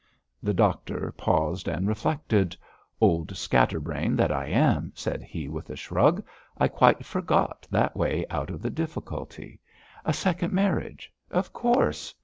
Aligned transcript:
The 0.41 0.55
doctor 0.55 1.11
paused 1.15 1.67
and 1.67 1.87
reflected. 1.87 2.57
'Old 2.99 3.37
scatterbrain 3.37 4.15
that 4.15 4.31
I 4.31 4.47
am,' 4.47 4.91
said 4.95 5.21
he, 5.21 5.47
with 5.47 5.69
a 5.69 5.75
shrug, 5.75 6.23
'I 6.57 6.69
quite 6.69 7.05
forgot 7.05 7.67
that 7.69 7.95
way 7.95 8.25
out 8.31 8.49
of 8.49 8.63
the 8.63 8.71
difficulty. 8.71 9.59
A 10.03 10.11
second 10.11 10.53
marriage! 10.53 11.13
Of 11.29 11.53
course! 11.53 12.15